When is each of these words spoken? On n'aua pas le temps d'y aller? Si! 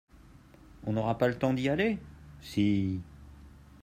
On 0.87 0.93
n'aua 0.93 1.15
pas 1.19 1.27
le 1.27 1.37
temps 1.37 1.53
d'y 1.53 1.69
aller? 1.69 1.99
Si! 2.41 3.01